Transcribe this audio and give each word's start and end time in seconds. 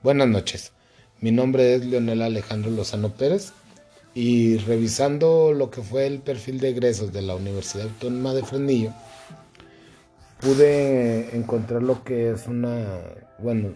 Buenas 0.00 0.28
noches. 0.28 0.72
Mi 1.20 1.32
nombre 1.32 1.74
es 1.74 1.84
Leonel 1.84 2.22
Alejandro 2.22 2.70
Lozano 2.70 3.14
Pérez 3.14 3.52
y 4.14 4.56
revisando 4.58 5.52
lo 5.52 5.72
que 5.72 5.82
fue 5.82 6.06
el 6.06 6.20
perfil 6.20 6.60
de 6.60 6.68
egresos 6.68 7.12
de 7.12 7.20
la 7.20 7.34
Universidad 7.34 7.88
Autónoma 7.88 8.32
de 8.32 8.44
Fresnillo, 8.44 8.92
pude 10.40 11.36
encontrar 11.36 11.82
lo 11.82 12.04
que 12.04 12.30
es 12.30 12.46
una, 12.46 12.86
bueno, 13.40 13.72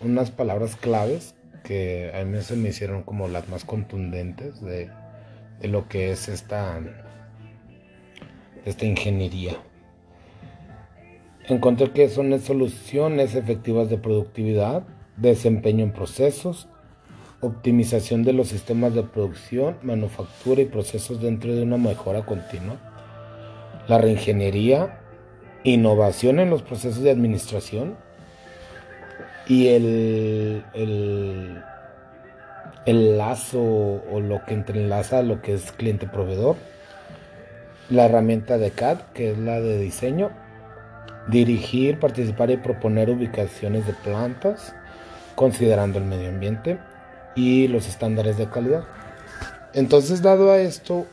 unas 0.00 0.32
palabras 0.32 0.74
claves 0.74 1.36
que 1.62 2.10
a 2.12 2.24
mí 2.24 2.42
se 2.42 2.56
me 2.56 2.70
hicieron 2.70 3.04
como 3.04 3.28
las 3.28 3.48
más 3.48 3.64
contundentes 3.64 4.60
de, 4.60 4.90
de 5.60 5.68
lo 5.68 5.88
que 5.88 6.10
es 6.10 6.26
esta, 6.26 6.80
esta 8.64 8.84
ingeniería. 8.84 9.56
Encontré 11.46 11.92
que 11.92 12.08
son 12.08 12.36
soluciones 12.40 13.36
efectivas 13.36 13.88
de 13.88 13.98
productividad, 13.98 14.84
desempeño 15.16 15.84
en 15.84 15.92
procesos, 15.92 16.68
optimización 17.40 18.22
de 18.22 18.32
los 18.32 18.48
sistemas 18.48 18.94
de 18.94 19.02
producción, 19.02 19.76
manufactura 19.82 20.62
y 20.62 20.66
procesos 20.66 21.20
dentro 21.20 21.54
de 21.54 21.62
una 21.62 21.76
mejora 21.76 22.24
continua, 22.24 22.76
la 23.86 23.98
reingeniería, 23.98 25.00
innovación 25.62 26.40
en 26.40 26.50
los 26.50 26.62
procesos 26.62 27.02
de 27.02 27.10
administración 27.10 27.96
y 29.46 29.68
el, 29.68 30.64
el, 30.74 31.62
el 32.86 33.18
lazo 33.18 33.60
o 33.60 34.20
lo 34.20 34.44
que 34.44 34.54
entrelaza 34.54 35.22
lo 35.22 35.42
que 35.42 35.54
es 35.54 35.72
cliente-proveedor, 35.72 36.56
la 37.90 38.06
herramienta 38.06 38.56
de 38.58 38.70
CAD, 38.70 38.98
que 39.12 39.32
es 39.32 39.38
la 39.38 39.60
de 39.60 39.78
diseño, 39.78 40.30
dirigir, 41.28 41.98
participar 41.98 42.50
y 42.50 42.56
proponer 42.56 43.10
ubicaciones 43.10 43.86
de 43.86 43.92
plantas, 43.92 44.74
considerando 45.34 45.98
el 45.98 46.04
medio 46.04 46.28
ambiente 46.28 46.78
y 47.34 47.68
los 47.68 47.86
estándares 47.88 48.36
de 48.36 48.48
calidad. 48.48 48.84
Entonces, 49.72 50.22
dado 50.22 50.52
a 50.52 50.58
esto, 50.58 51.06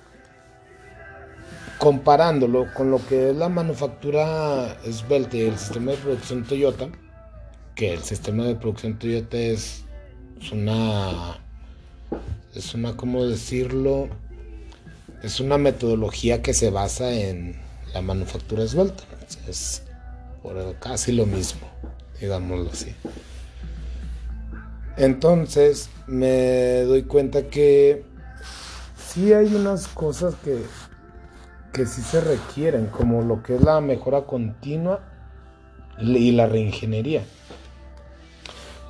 comparándolo 1.78 2.68
con 2.73 2.92
lo 2.92 3.06
que 3.08 3.31
es 3.31 3.36
la 3.36 3.50
manufactura 3.50 4.78
esbelta 4.86 5.38
y 5.38 5.42
el 5.42 5.58
sistema 5.58 5.92
de 5.92 5.98
producción 5.98 6.44
Toyota, 6.44 6.90
que 7.76 7.94
el 7.94 8.04
sistema 8.04 8.46
de 8.46 8.56
producción 8.56 9.00
Toyota 9.00 9.38
es, 9.38 9.84
una, 10.52 11.40
es 12.53 12.76
una, 12.76 12.96
¿cómo 12.96 13.26
decirlo? 13.26 14.09
Es 15.24 15.40
una 15.40 15.58
metodología 15.58 16.42
que 16.42 16.53
se 16.53 16.70
basa 16.70 17.12
en 17.12 17.59
la 17.94 18.02
manufactura 18.02 18.64
esbelta. 18.64 19.03
Es 19.48 19.84
casi 20.80 21.12
lo 21.12 21.26
mismo, 21.26 21.68
digámoslo 22.20 22.70
así. 22.72 22.94
Entonces 24.97 25.89
me 26.08 26.81
doy 26.81 27.03
cuenta 27.03 27.44
que 27.44 28.03
sí 28.97 29.34
hay 29.34 29.53
unas 29.56 29.88
cosas 29.88 30.36
que, 30.36 30.61
que 31.73 31.86
sí 31.86 32.02
se 32.02 32.22
requieren, 32.22 32.88
como 32.88 33.22
lo 33.22 33.42
que 33.44 33.56
es 33.56 33.62
la 33.62 33.81
mejora 33.81 34.22
continua 34.23 35.02
y 36.00 36.31
la 36.31 36.45
reingeniería. 36.45 37.23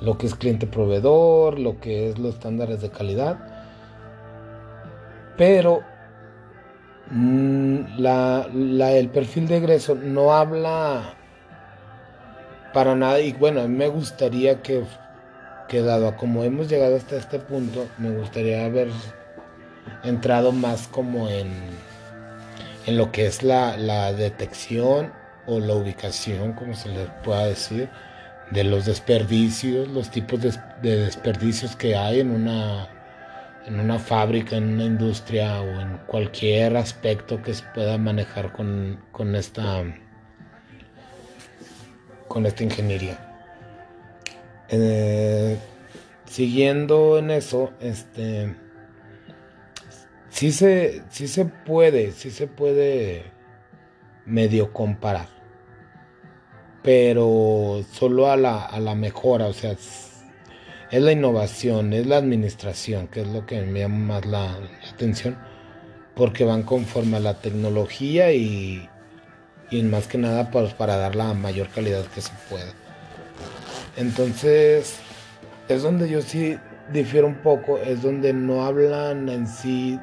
Lo 0.00 0.18
que 0.18 0.26
es 0.26 0.34
cliente 0.34 0.66
proveedor, 0.66 1.58
lo 1.58 1.78
que 1.78 2.10
es 2.10 2.18
los 2.18 2.34
estándares 2.34 2.80
de 2.80 2.90
calidad. 2.90 3.38
Pero 5.36 5.82
mm, 7.10 7.98
la, 7.98 8.46
el 8.50 9.08
perfil 9.08 9.46
de 9.46 9.58
egreso 9.58 9.94
no 9.94 10.34
habla 10.34 11.14
para 12.72 12.94
nada 12.94 13.20
y 13.20 13.32
bueno, 13.32 13.66
me 13.68 13.88
gustaría 13.88 14.62
que 14.62 14.84
quedado 15.72 16.06
a 16.06 16.16
como 16.16 16.44
hemos 16.44 16.68
llegado 16.68 16.96
hasta 16.96 17.16
este 17.16 17.38
punto, 17.38 17.88
me 17.96 18.10
gustaría 18.10 18.66
haber 18.66 18.88
entrado 20.04 20.52
más 20.52 20.86
como 20.86 21.30
en, 21.30 21.50
en 22.84 22.98
lo 22.98 23.10
que 23.10 23.24
es 23.24 23.42
la, 23.42 24.12
detección 24.12 25.14
o 25.46 25.60
la 25.60 25.74
ubicación, 25.74 26.52
como 26.52 26.74
se 26.74 26.90
le 26.90 27.06
pueda 27.24 27.46
decir, 27.46 27.88
de 28.50 28.64
los 28.64 28.84
desperdicios, 28.84 29.88
los 29.88 30.10
tipos 30.10 30.42
de, 30.42 30.52
desperdicios 30.82 31.74
que 31.74 31.96
hay 31.96 32.20
en 32.20 32.32
una, 32.32 32.90
en 33.66 33.80
una 33.80 33.98
fábrica, 33.98 34.56
en 34.56 34.74
una 34.74 34.84
industria 34.84 35.62
o 35.62 35.80
en 35.80 35.96
cualquier 36.06 36.76
aspecto 36.76 37.40
que 37.40 37.54
se 37.54 37.64
pueda 37.74 37.96
manejar 37.96 38.52
con, 38.52 39.02
con 39.10 39.34
esta 39.34 39.84
con 42.28 42.44
esta 42.44 42.62
ingeniería. 42.62 43.31
Eh, 44.74 45.58
siguiendo 46.24 47.18
en 47.18 47.30
eso, 47.30 47.72
este, 47.78 48.56
sí 50.30 50.50
se, 50.50 51.02
sí 51.10 51.28
se 51.28 51.44
puede, 51.44 52.12
sí 52.12 52.30
se 52.30 52.46
puede 52.46 53.24
medio 54.24 54.72
comparar, 54.72 55.28
pero 56.82 57.84
solo 57.92 58.30
a 58.30 58.38
la, 58.38 58.64
a 58.64 58.80
la 58.80 58.94
mejora, 58.94 59.46
o 59.48 59.52
sea, 59.52 59.72
es, 59.72 60.22
la 60.90 61.12
innovación, 61.12 61.92
es 61.92 62.06
la 62.06 62.16
administración, 62.16 63.08
que 63.08 63.20
es 63.20 63.28
lo 63.28 63.44
que 63.44 63.60
me 63.60 63.80
llama 63.80 64.14
más 64.14 64.24
la, 64.24 64.58
atención, 64.90 65.36
porque 66.16 66.46
van 66.46 66.62
conforme 66.62 67.18
a 67.18 67.20
la 67.20 67.42
tecnología 67.42 68.32
y, 68.32 68.88
y 69.70 69.82
más 69.82 70.06
que 70.06 70.16
nada 70.16 70.50
pues, 70.50 70.72
para 70.72 70.96
dar 70.96 71.14
la 71.14 71.34
mayor 71.34 71.68
calidad 71.68 72.06
que 72.06 72.22
se 72.22 72.32
pueda. 72.48 72.72
Entonces, 73.96 74.98
es 75.68 75.82
donde 75.82 76.08
yo 76.08 76.22
sí 76.22 76.58
difiero 76.92 77.26
un 77.26 77.36
poco, 77.36 77.78
es 77.78 78.02
donde 78.02 78.32
no 78.32 78.64
hablan 78.64 79.28
en 79.28 79.46
sí, 79.46 79.98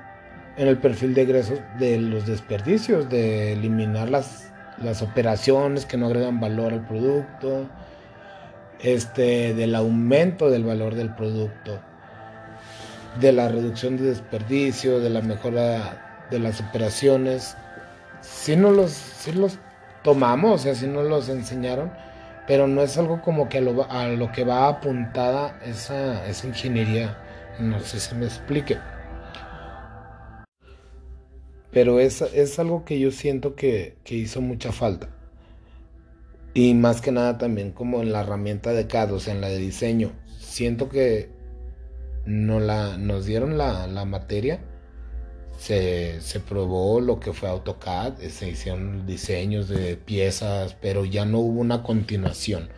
en 0.57 0.67
el 0.67 0.77
perfil 0.77 1.13
de 1.13 1.23
egresos, 1.23 1.59
de 1.79 1.97
los 1.97 2.25
desperdicios, 2.25 3.09
de 3.09 3.53
eliminar 3.53 4.09
las, 4.09 4.51
las 4.81 5.01
operaciones 5.01 5.85
que 5.85 5.97
no 5.97 6.07
agregan 6.07 6.39
valor 6.39 6.73
al 6.73 6.85
producto, 6.85 7.67
este, 8.81 9.53
del 9.53 9.75
aumento 9.75 10.49
del 10.49 10.63
valor 10.63 10.95
del 10.95 11.13
producto, 11.13 11.79
de 13.19 13.31
la 13.33 13.49
reducción 13.49 13.97
de 13.97 14.03
desperdicio, 14.03 14.99
de 14.99 15.09
la 15.09 15.21
mejora 15.21 16.27
de 16.29 16.39
las 16.39 16.61
operaciones. 16.61 17.57
Si 18.21 18.55
no 18.55 18.71
los, 18.71 18.91
si 18.91 19.31
los 19.31 19.57
tomamos, 20.03 20.61
o 20.61 20.63
sea, 20.63 20.75
si 20.75 20.87
no 20.87 21.03
los 21.03 21.27
enseñaron, 21.29 21.91
pero 22.49 22.65
no 22.65 22.81
es 22.81 22.97
algo 22.97 23.21
como 23.21 23.47
que 23.47 23.59
a 23.59 23.61
lo, 23.61 24.31
que 24.31 24.43
va 24.43 24.69
apuntada 24.69 25.59
esa, 25.63 26.27
esa 26.27 26.47
ingeniería. 26.47 27.15
No 27.59 27.79
sé 27.79 27.99
si 27.99 28.15
me 28.15 28.25
explique. 28.25 28.75
Pero 31.69 31.99
es, 31.99 32.23
es 32.23 32.57
algo 32.57 32.85
que 32.85 32.99
yo 32.99 33.11
siento 33.11 33.55
que, 33.55 33.97
hizo 34.05 34.41
mucha 34.41 34.71
falta. 34.71 35.09
Y 36.55 36.73
más 36.73 37.01
que 37.01 37.11
nada 37.11 37.37
también 37.37 37.71
como 37.71 38.01
en 38.01 38.11
la 38.11 38.21
herramienta 38.21 38.73
de 38.73 38.87
CAD, 38.87 39.13
o 39.13 39.19
sea, 39.19 39.35
en 39.35 39.41
la 39.41 39.49
de 39.49 39.59
diseño. 39.59 40.13
Siento 40.39 40.89
que 40.89 41.29
no 42.25 42.59
la, 42.59 42.97
nos 42.97 43.27
dieron 43.27 43.59
la, 43.59 43.85
la 43.85 44.05
materia 44.05 44.59
se, 45.59 46.39
probó 46.47 47.01
lo 47.01 47.19
que 47.19 47.33
fue 47.33 47.49
AutoCAD, 47.49 48.17
se 48.29 48.49
hicieron 48.49 49.05
diseños 49.05 49.67
de 49.67 49.97
piezas, 49.97 50.75
pero 50.81 51.05
ya 51.05 51.25
no 51.25 51.39
hubo 51.39 51.59
una 51.59 51.83
continuación. 51.83 52.69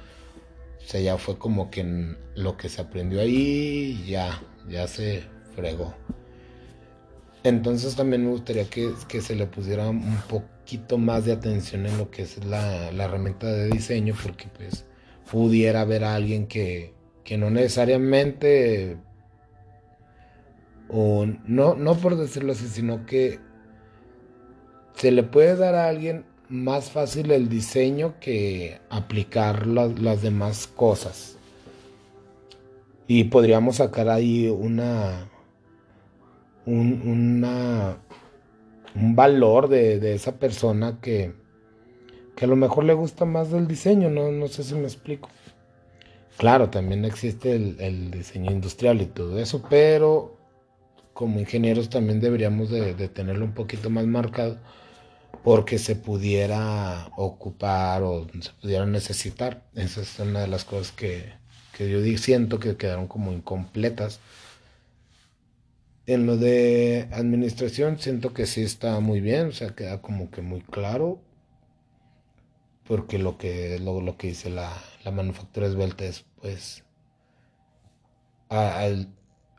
O 0.84 0.88
sea, 0.88 1.00
ya 1.00 1.18
fue 1.18 1.38
como 1.38 1.70
que 1.70 2.16
lo 2.36 2.58
que 2.58 2.70
se 2.70 2.82
aprendió 2.82 3.22
ahí 3.22 4.04
ya, 4.08 4.42
ya 4.68 4.88
se 4.88 5.24
fregó. 5.56 5.94
Entonces 7.44 7.96
también 7.96 8.26
me 8.26 8.32
gustaría 8.32 8.66
que, 8.66 8.94
se 9.22 9.36
le 9.36 9.46
pusiera 9.46 9.90
un 9.90 10.18
poquito 10.28 10.98
más 10.98 11.26
de 11.26 11.34
atención 11.34 11.86
en 11.86 11.98
lo 11.98 12.10
que 12.10 12.24
es 12.24 12.44
la, 12.46 12.92
la 12.92 13.06
herramienta 13.06 13.48
de 13.48 13.70
diseño, 13.70 14.16
porque 14.22 14.48
pues 14.58 14.86
pudiera 15.32 15.82
haber 15.82 16.04
a 16.04 16.16
alguien 16.16 16.48
que, 16.48 16.94
que 17.24 17.38
no 17.38 17.50
necesariamente 17.52 18.98
no, 20.92 21.76
no 21.76 21.96
por 21.96 22.18
decirlo 22.18 22.52
así, 22.52 22.68
sino 22.68 23.06
que 23.06 23.40
se 24.96 25.12
le 25.12 25.24
puede 25.24 25.56
dar 25.56 25.76
a 25.76 25.88
alguien 25.88 26.26
más 26.50 26.92
fácil 26.92 27.32
el 27.32 27.48
diseño 27.48 28.16
que 28.20 28.82
aplicar 28.90 29.68
las, 29.68 30.22
demás 30.22 30.68
cosas. 30.68 31.38
Y 33.08 33.26
podríamos 33.26 33.78
sacar 33.78 34.10
ahí 34.10 34.48
una, 34.48 35.30
un, 36.66 37.02
una, 37.06 37.98
un 38.96 39.16
valor 39.16 39.70
de, 39.70 40.14
esa 40.14 40.38
persona 40.38 41.00
que, 41.02 41.34
que 42.36 42.46
a 42.46 42.48
lo 42.48 42.56
mejor 42.58 42.84
le 42.84 42.94
gusta 42.94 43.26
más 43.26 43.50
del 43.50 43.68
diseño, 43.68 44.10
no, 44.10 44.32
no 44.32 44.48
sé 44.48 44.64
si 44.64 44.76
me 44.76 44.84
explico. 44.84 45.30
Claro, 46.38 46.70
también 46.70 47.06
existe 47.06 47.56
el 47.56 48.12
diseño 48.12 48.52
industrial 48.52 49.02
y 49.02 49.06
todo 49.06 49.40
eso, 49.40 49.64
pero 49.70 50.41
como 51.22 51.40
ingenieros 51.40 51.92
también 51.92 52.20
deberíamos 52.20 52.72
de, 52.72 52.96
tenerlo 53.08 53.46
un 53.46 53.54
poquito 53.54 53.92
más 53.92 54.08
marcado 54.08 54.58
porque 55.44 55.78
se 55.78 55.96
pudiera 55.96 57.12
ocupar 57.16 58.02
o 58.02 58.26
se 58.42 58.50
pudiera 58.60 58.88
necesitar. 58.88 59.64
Esa 59.76 60.02
es 60.02 60.18
una 60.18 60.40
de 60.40 60.48
las 60.48 60.66
cosas 60.66 60.92
que, 60.92 61.32
que 61.78 61.92
yo 61.92 62.02
siento 62.18 62.58
que 62.58 62.76
quedaron 62.76 63.08
como 63.08 63.32
incompletas. 63.32 64.20
En 66.08 66.26
lo 66.26 66.38
de 66.38 67.08
administración 67.12 68.00
siento 68.00 68.34
que 68.34 68.48
sí 68.48 68.64
está 68.64 69.00
muy 69.00 69.22
bien, 69.22 69.50
o 69.50 69.52
sea, 69.52 69.76
queda 69.76 70.02
como 70.02 70.32
que 70.32 70.42
muy 70.42 70.62
claro, 70.62 71.22
porque 72.88 73.20
lo 73.20 73.38
que, 73.38 73.78
lo, 73.78 74.02
lo 74.02 74.18
que 74.18 74.30
dice 74.30 74.50
la, 74.50 74.76
la 75.04 75.12
manufactura 75.12 75.68
esbelta 75.68 76.04
es 76.04 76.26
pues 76.42 76.84
al 78.50 79.08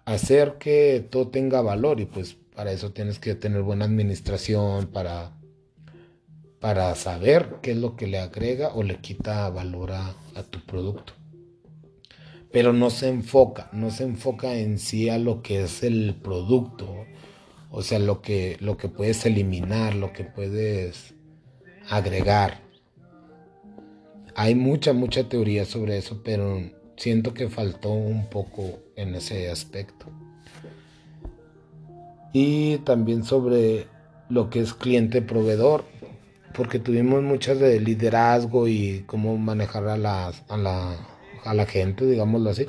hacer 0.04 0.58
que 0.58 1.06
todo 1.10 1.28
tenga 1.28 1.60
valor 1.62 2.00
y 2.00 2.06
pues 2.06 2.36
para 2.54 2.72
eso 2.72 2.92
tienes 2.92 3.18
que 3.18 3.34
tener 3.34 3.62
buena 3.62 3.84
administración, 3.84 4.88
para, 4.88 5.32
para 6.60 6.94
saber 6.94 7.56
qué 7.62 7.72
es 7.72 7.78
lo 7.78 7.96
que 7.96 8.06
le 8.06 8.18
agrega 8.18 8.74
o 8.74 8.82
le 8.82 8.96
quita 8.96 9.48
valor 9.50 9.92
a, 9.92 10.14
a 10.34 10.42
tu 10.42 10.60
producto 10.60 11.14
pero 12.52 12.74
no 12.74 12.90
se 12.90 13.08
enfoca, 13.08 13.70
no 13.72 13.90
se 13.90 14.04
enfoca 14.04 14.54
en 14.54 14.78
sí 14.78 15.08
a 15.08 15.18
lo 15.18 15.42
que 15.42 15.62
es 15.62 15.82
el 15.82 16.14
producto, 16.22 17.06
o 17.70 17.82
sea, 17.82 17.98
lo 17.98 18.20
que, 18.20 18.58
lo 18.60 18.76
que 18.76 18.88
puedes 18.88 19.24
eliminar, 19.24 19.94
lo 19.94 20.12
que 20.12 20.24
puedes 20.24 21.14
agregar. 21.88 22.60
Hay 24.34 24.54
mucha, 24.54 24.92
mucha 24.92 25.28
teoría 25.30 25.64
sobre 25.64 25.96
eso, 25.96 26.20
pero 26.22 26.60
siento 26.96 27.34
que 27.34 27.48
faltó 27.48 27.90
un 27.90 28.26
poco 28.26 28.80
en 28.96 29.14
ese 29.14 29.50
aspecto. 29.50 30.06
Y 32.32 32.78
también 32.78 33.24
sobre 33.24 33.86
lo 34.28 34.48
que 34.48 34.60
es 34.60 34.74
cliente-proveedor, 34.74 35.84
porque 36.54 36.78
tuvimos 36.78 37.22
muchas 37.22 37.58
de 37.58 37.80
liderazgo 37.80 38.68
y 38.68 39.04
cómo 39.06 39.36
manejar 39.36 39.88
a, 39.88 39.94
a 39.94 40.56
la 40.56 40.96
a 41.44 41.54
la 41.54 41.66
gente, 41.66 42.06
digámoslo 42.06 42.50
así, 42.50 42.66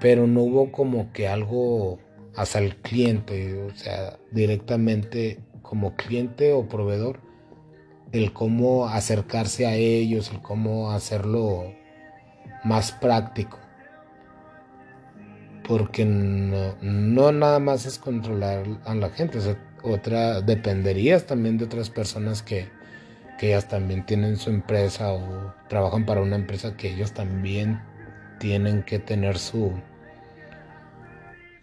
pero 0.00 0.26
no 0.26 0.42
hubo 0.42 0.72
como 0.72 1.12
que 1.12 1.28
algo 1.28 1.98
hacia 2.36 2.60
el 2.60 2.76
cliente, 2.76 3.60
o 3.62 3.74
sea, 3.74 4.18
directamente 4.30 5.40
como 5.62 5.96
cliente 5.96 6.52
o 6.52 6.68
proveedor, 6.68 7.20
el 8.12 8.32
cómo 8.32 8.86
acercarse 8.86 9.66
a 9.66 9.74
ellos, 9.74 10.30
el 10.30 10.40
cómo 10.40 10.92
hacerlo 10.92 11.74
más 12.64 12.92
práctico. 12.92 13.58
Porque 15.66 16.04
no, 16.04 17.32
nada 17.32 17.58
más 17.58 17.84
es 17.84 17.98
controlar 17.98 18.64
a 18.84 18.94
la 18.94 19.10
gente, 19.10 19.38
otra 19.82 20.40
dependerías 20.40 21.26
también 21.26 21.58
de 21.58 21.66
otras 21.66 21.90
personas 21.90 22.42
que, 22.42 22.68
que 23.38 23.48
ellas 23.48 23.68
también 23.68 24.04
tienen 24.04 24.36
su 24.36 24.50
empresa 24.50 25.12
o 25.12 25.52
trabajan 25.68 26.06
para 26.06 26.22
una 26.22 26.36
empresa 26.36 26.76
que 26.76 26.92
ellos 26.92 27.12
también 27.12 27.80
tienen 28.38 28.82
que 28.82 28.98
tener 28.98 29.38
su 29.38 29.72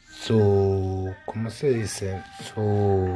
su 0.10 1.14
¿cómo 1.26 1.50
se 1.50 1.70
dice? 1.70 2.22
su 2.54 3.08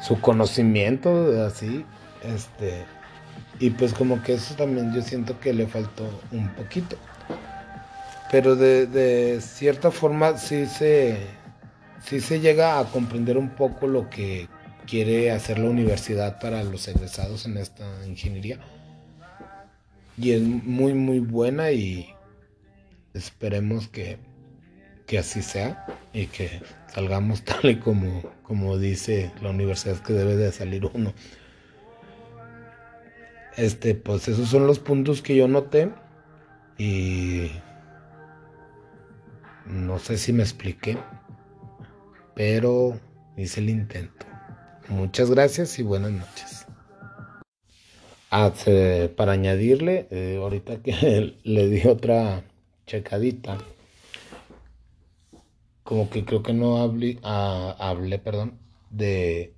su 0.00 0.20
conocimiento 0.20 1.44
así 1.44 1.84
este 2.22 2.84
y 3.62 3.70
pues 3.70 3.94
como 3.94 4.22
que 4.22 4.34
eso 4.34 4.54
también 4.54 4.92
yo 4.92 5.00
siento 5.02 5.38
que 5.38 5.52
le 5.52 5.66
faltó 5.66 6.04
un 6.32 6.48
poquito 6.54 6.96
pero 8.32 8.56
de, 8.56 9.40
cierta 9.42 9.90
forma 9.90 10.38
sí 10.38 10.66
se 10.66 11.18
sí 12.04 12.20
se 12.20 12.40
llega 12.40 12.80
a 12.80 12.84
comprender 12.86 13.36
un 13.36 13.50
poco 13.50 13.86
lo 13.86 14.08
que 14.10 14.48
quiere 14.86 15.30
hacer 15.30 15.58
la 15.58 15.68
universidad 15.70 16.40
para 16.40 16.64
los 16.64 16.88
egresados 16.88 17.46
en 17.46 17.56
esta 17.56 17.84
ingeniería. 18.06 18.58
Y 20.18 20.32
es 20.32 20.42
muy, 20.42 20.94
muy 20.94 21.20
buena 21.20 21.72
y 21.72 22.08
esperemos 23.14 23.88
que, 23.88 24.18
que 25.06 25.18
así 25.18 25.42
sea 25.42 25.86
y 26.12 26.26
que 26.26 26.60
salgamos 26.92 27.42
tal 27.44 27.70
y 27.70 27.76
como, 27.76 28.22
como 28.42 28.78
dice 28.78 29.30
la 29.40 29.50
universidad 29.50 29.98
que 29.98 30.12
debe 30.14 30.36
de 30.36 30.52
salir 30.52 30.86
uno. 30.92 31.12
Este, 33.56 33.94
pues 33.94 34.28
esos 34.28 34.48
son 34.48 34.66
los 34.66 34.78
puntos 34.78 35.20
que 35.20 35.36
yo 35.36 35.46
noté 35.46 35.90
y 36.78 37.50
no 39.66 39.98
sé 39.98 40.16
si 40.16 40.32
me 40.32 40.42
expliqué, 40.42 40.96
pero 42.34 42.98
hice 43.36 43.60
el 43.60 43.70
intento. 43.70 44.26
Muchas 44.88 45.30
gracias 45.30 45.78
y 45.78 45.82
buenas 45.82 46.12
noches. 46.12 46.66
Ah, 48.30 48.52
para 49.16 49.32
añadirle, 49.32 50.06
eh, 50.10 50.38
ahorita 50.40 50.82
que 50.82 51.36
le 51.44 51.68
di 51.68 51.86
otra 51.86 52.42
checadita, 52.86 53.58
como 55.82 56.08
que 56.08 56.24
creo 56.24 56.42
que 56.42 56.54
no 56.54 56.78
ah, 57.22 57.76
hablé 57.78 58.18
perdón, 58.18 58.58
de, 58.90 59.52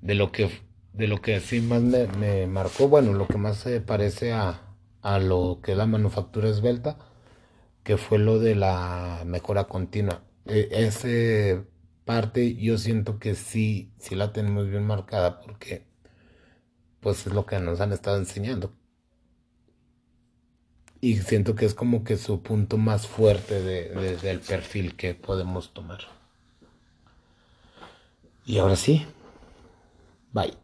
de 0.00 0.14
lo 0.14 0.32
que 0.32 0.48
de 0.94 1.08
lo 1.08 1.20
que 1.20 1.36
así 1.36 1.60
más 1.60 1.82
me, 1.82 2.46
marcó, 2.46 2.88
bueno, 2.88 3.12
lo 3.12 3.26
que 3.26 3.36
más 3.36 3.58
se 3.58 3.80
parece 3.80 4.32
a, 4.32 4.60
a 5.02 5.18
lo 5.18 5.60
que 5.62 5.72
es 5.72 5.78
la 5.78 5.86
manufactura 5.86 6.48
esbelta, 6.48 6.98
que 7.82 7.96
fue 7.98 8.18
lo 8.18 8.38
de 8.38 8.54
la 8.54 9.22
mejora 9.26 9.64
continua. 9.64 10.22
E, 10.46 10.68
ese 10.70 11.64
parte 12.04 12.54
yo 12.56 12.78
siento 12.78 13.18
que 13.18 13.34
sí, 13.34 13.92
sí 13.98 14.14
la 14.14 14.32
tenemos 14.32 14.68
bien 14.68 14.86
marcada 14.86 15.40
porque 15.40 15.86
pues 17.00 17.26
es 17.26 17.34
lo 17.34 17.44
que 17.46 17.58
nos 17.60 17.80
han 17.80 17.92
estado 17.92 18.16
enseñando. 18.18 18.72
Y 21.00 21.16
siento 21.18 21.54
que 21.54 21.66
es 21.66 21.74
como 21.74 22.02
que 22.04 22.16
su 22.16 22.42
punto 22.42 22.78
más 22.78 23.06
fuerte 23.06 23.60
de, 23.60 24.16
del 24.16 24.40
perfil 24.40 24.96
que 24.96 25.14
podemos 25.14 25.74
tomar. 25.74 26.00
Y 28.46 28.58
ahora 28.58 28.76
sí, 28.76 29.04
bye. 30.32 30.63